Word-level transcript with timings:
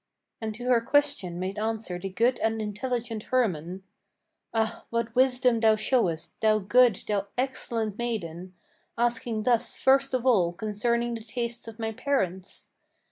And 0.41 0.55
to 0.55 0.63
her 0.69 0.81
question 0.81 1.37
made 1.37 1.59
answer 1.59 1.99
the 1.99 2.09
good 2.09 2.39
and 2.39 2.59
intelligent 2.59 3.21
Hermann: 3.25 3.83
"Ah, 4.51 4.83
what 4.89 5.13
wisdom 5.13 5.59
thou 5.59 5.75
showest, 5.75 6.41
thou 6.41 6.57
good, 6.57 6.95
thou 7.07 7.27
excellent 7.37 7.99
maiden, 7.99 8.55
Asking 8.97 9.43
thus 9.43 9.75
first 9.75 10.15
of 10.15 10.25
all 10.25 10.53
concerning 10.53 11.13
the 11.13 11.21
tastes 11.23 11.67
of 11.67 11.77
my 11.77 11.91
parents! 11.91 12.69